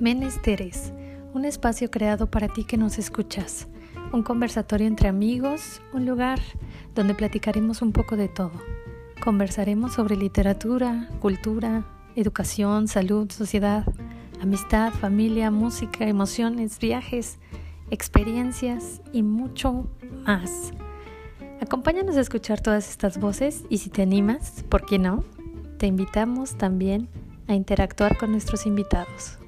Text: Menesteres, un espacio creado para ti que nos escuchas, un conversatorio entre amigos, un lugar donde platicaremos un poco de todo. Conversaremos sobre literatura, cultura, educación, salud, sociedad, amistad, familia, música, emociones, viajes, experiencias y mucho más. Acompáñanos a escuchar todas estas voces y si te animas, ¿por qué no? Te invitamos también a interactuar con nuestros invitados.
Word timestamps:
Menesteres, 0.00 0.92
un 1.34 1.44
espacio 1.44 1.88
creado 1.88 2.28
para 2.28 2.48
ti 2.48 2.64
que 2.64 2.76
nos 2.76 2.98
escuchas, 2.98 3.68
un 4.12 4.24
conversatorio 4.24 4.88
entre 4.88 5.08
amigos, 5.08 5.80
un 5.92 6.04
lugar 6.04 6.40
donde 6.96 7.14
platicaremos 7.14 7.80
un 7.80 7.92
poco 7.92 8.16
de 8.16 8.26
todo. 8.26 8.50
Conversaremos 9.22 9.94
sobre 9.94 10.16
literatura, 10.16 11.08
cultura, 11.20 11.84
educación, 12.16 12.88
salud, 12.88 13.30
sociedad, 13.30 13.86
amistad, 14.42 14.92
familia, 14.92 15.52
música, 15.52 16.08
emociones, 16.08 16.80
viajes, 16.80 17.38
experiencias 17.90 19.00
y 19.12 19.22
mucho 19.22 19.88
más. 20.26 20.72
Acompáñanos 21.60 22.16
a 22.16 22.20
escuchar 22.20 22.60
todas 22.60 22.90
estas 22.90 23.20
voces 23.20 23.62
y 23.68 23.78
si 23.78 23.90
te 23.90 24.02
animas, 24.02 24.64
¿por 24.68 24.86
qué 24.86 24.98
no? 24.98 25.22
Te 25.78 25.86
invitamos 25.86 26.58
también 26.58 27.08
a 27.46 27.54
interactuar 27.54 28.18
con 28.18 28.32
nuestros 28.32 28.66
invitados. 28.66 29.38